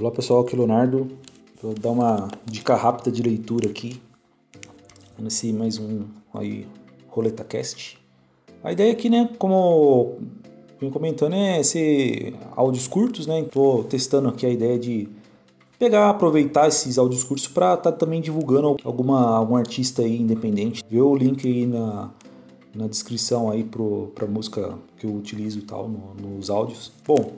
[0.00, 1.06] Olá pessoal, aqui é o Leonardo.
[1.62, 4.00] Vou dar uma dica rápida de leitura aqui.
[5.18, 6.66] Nesse mais um aí,
[7.08, 7.98] Roleta Cast.
[8.64, 10.16] A ideia aqui, né, como
[10.80, 13.40] vim comentando, é ser áudios curtos, né?
[13.40, 15.10] Estou testando aqui a ideia de
[15.78, 20.82] pegar, aproveitar esses áudios curtos para estar tá também divulgando alguma, algum artista aí independente.
[20.88, 22.10] Vê o link aí na,
[22.74, 26.90] na descrição aí para a música que eu utilizo e tal, no, nos áudios.
[27.06, 27.34] Bom,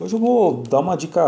[0.00, 1.22] Hoje eu vou dar uma dica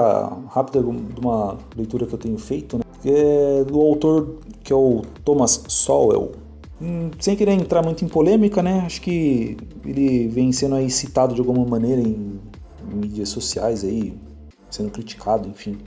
[0.49, 2.85] rápida de uma leitura que eu tenho feito, né?
[3.05, 6.33] é do autor que é o Thomas Sowell.
[6.81, 8.83] Hum, sem querer entrar muito em polêmica, né?
[8.87, 12.41] Acho que ele vem sendo aí citado de alguma maneira em,
[12.91, 14.17] em mídias sociais aí,
[14.71, 15.79] sendo criticado, enfim.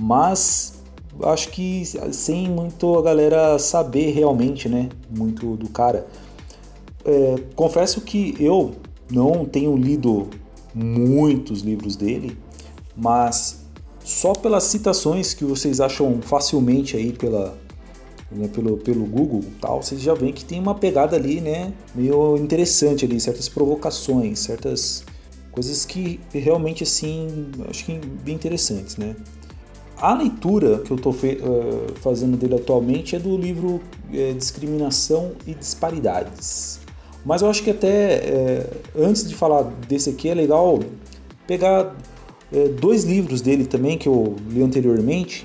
[0.00, 0.82] Mas
[1.22, 4.88] acho que sem muito a galera saber realmente, né?
[5.10, 6.06] Muito do cara.
[7.04, 8.72] É, confesso que eu
[9.10, 10.28] não tenho lido
[10.76, 12.36] muitos livros dele,
[12.94, 13.64] mas
[14.04, 17.56] só pelas citações que vocês acham facilmente aí pela,
[18.30, 22.36] né, pelo, pelo Google tal, vocês já veem que tem uma pegada ali, né, meio
[22.36, 25.02] interessante ali, certas provocações, certas
[25.50, 29.16] coisas que realmente assim, acho que bem interessantes, né.
[29.96, 33.80] A leitura que eu estou uh, fazendo dele atualmente é do livro
[34.12, 36.80] uh, Discriminação e Disparidades.
[37.26, 40.78] Mas eu acho que até é, antes de falar desse aqui é legal
[41.44, 41.96] pegar
[42.52, 45.44] é, dois livros dele também que eu li anteriormente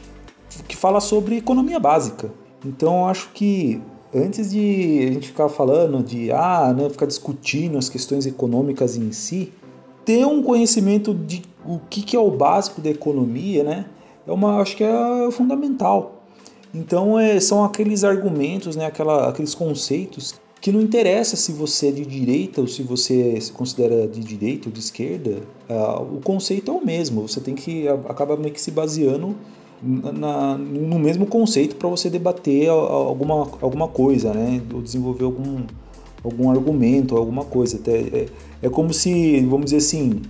[0.68, 2.32] que fala sobre economia básica.
[2.64, 3.82] Então acho que
[4.14, 9.12] antes de a gente ficar falando de ah, né, ficar discutindo as questões econômicas em
[9.12, 9.52] si,
[10.06, 13.86] ter um conhecimento de o que, que é o básico da economia, né,
[14.28, 16.22] é uma acho que é fundamental.
[16.76, 21.92] Então é, são aqueles argumentos, né, aquela, aqueles conceitos que não interessa se você é
[21.92, 26.70] de direita ou se você se considera de direita ou de esquerda, uh, o conceito
[26.70, 27.28] é o mesmo.
[27.28, 29.36] Você tem que acaba meio que se baseando
[29.81, 34.62] na, no mesmo conceito para você debater alguma, alguma coisa, né?
[34.72, 35.63] Ou desenvolver algum,
[36.24, 37.78] algum argumento, alguma coisa.
[37.78, 38.28] Até, é,
[38.62, 40.22] é como se, vamos dizer assim,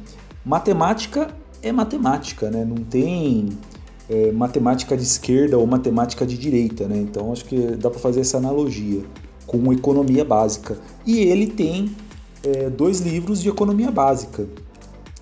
[0.45, 2.63] matemática é matemática, né?
[2.63, 3.49] Não tem
[4.09, 6.99] é, matemática de esquerda ou matemática de direita, né?
[6.99, 9.01] Então acho que dá para fazer essa analogia
[9.51, 10.79] com economia básica.
[11.05, 11.91] E ele tem
[12.41, 14.47] é, dois livros de economia básica,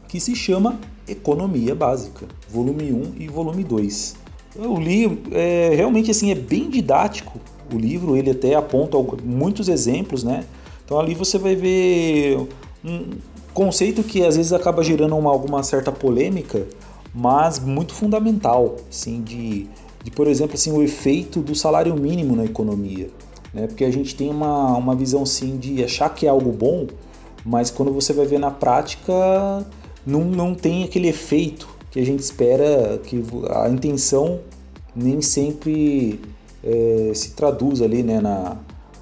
[0.07, 4.15] que se chama Economia Básica, volume 1 e volume 2.
[4.55, 7.39] Eu li, é, realmente assim, é bem didático
[7.73, 10.45] o livro, ele até aponta muitos exemplos, né?
[10.85, 12.47] Então ali você vai ver
[12.85, 13.05] um
[13.51, 16.67] conceito que às vezes acaba gerando uma, alguma certa polêmica,
[17.13, 19.67] mas muito fundamental, assim, de,
[20.03, 23.09] de por exemplo, assim, o efeito do salário mínimo na economia
[23.53, 23.67] né?
[23.67, 26.87] Porque a gente tem uma, uma visão sim de achar que é algo bom,
[27.45, 29.13] mas quando você vai ver na prática,
[30.05, 34.39] não, não tem aquele efeito que a gente espera, que a intenção
[34.95, 36.19] nem sempre
[36.63, 38.57] é, se traduz ali né, na,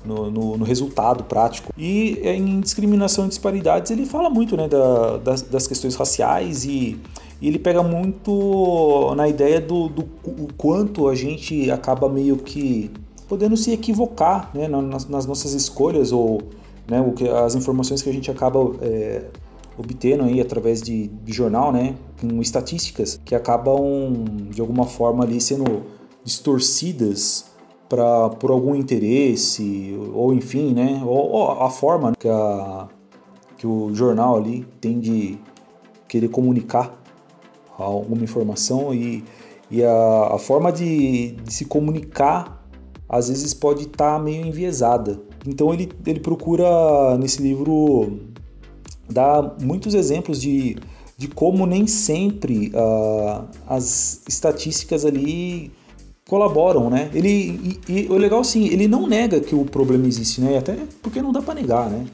[0.06, 1.74] no, no, no, resultado prático.
[1.78, 6.98] E em discriminação e disparidades ele fala muito né, da, das, das questões raciais e,
[7.42, 10.04] e, ele pega muito na ideia do, do
[10.58, 12.92] quanto a gente acaba meio que
[13.28, 16.42] podendo se equivocar né, nas, nas nossas escolhas ou
[16.88, 19.26] né, o que, as informações que a gente acaba é,
[19.78, 25.40] obtendo aí através de, de, jornal, né, com estatísticas que acabam de alguma forma ali
[25.42, 25.84] sendo
[26.24, 27.46] distorcidas
[27.90, 32.88] para por algum interesse ou enfim, né, ou, ou a forma que, a,
[33.58, 35.38] que o jornal ali tem de
[36.08, 36.98] querer comunicar
[37.78, 39.24] alguma informação e,
[39.70, 42.57] e a, a forma de, de se comunicar
[43.10, 45.20] às vezes pode estar tá meio enviesada.
[45.46, 48.20] Então ele, ele procura nesse livro
[49.10, 50.78] dar muitos exemplos de,
[51.18, 55.72] de como nem sempre uh, as estatísticas ali
[56.28, 57.10] colaboram, né?
[57.14, 60.58] Ele e, e, o legal sim, ele não nega que o problema existe, né?
[60.58, 62.06] Até porque não dá para negar, né?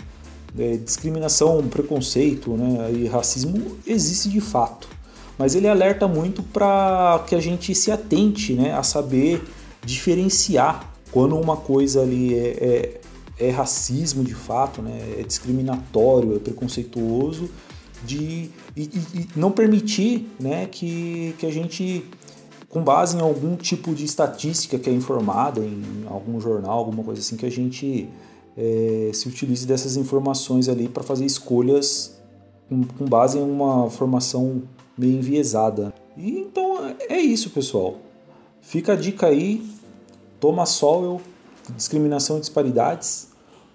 [0.57, 2.91] É, discriminação, preconceito, né?
[2.91, 4.87] E racismo existe de fato,
[5.35, 8.73] mas ele alerta muito para que a gente se atente, né?
[8.73, 9.41] A saber
[9.83, 12.99] diferenciar quando uma coisa ali é,
[13.39, 17.49] é, é racismo de fato, né, é discriminatório, é preconceituoso,
[18.03, 22.03] de, e, e, não permitir né, que, que a gente,
[22.67, 27.21] com base em algum tipo de estatística que é informada em algum jornal, alguma coisa
[27.21, 28.09] assim, que a gente
[28.57, 32.19] é, se utilize dessas informações ali para fazer escolhas
[32.67, 34.63] com, com base em uma formação
[34.97, 35.93] meio enviesada.
[36.17, 37.97] E então é isso, pessoal.
[38.63, 39.63] Fica a dica aí
[40.39, 41.21] Thomas Sowell,
[41.75, 43.27] discriminação e disparidades,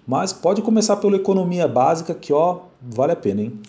[0.05, 3.59] mas pode começar pela economia básica que ó, vale a pena, hein?